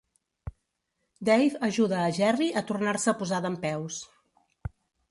[1.29, 4.05] Dave ajuda a Jerry a tornar-se a posar dempeus.